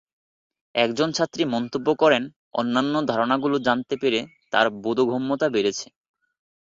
[0.75, 2.23] একজন ছাত্রী মন্তব্য করেন
[2.53, 4.19] অন্যান্য ধারণাগুলো জানতে পেরে
[4.53, 5.87] তার বোধগম্যতা বেড়েছে।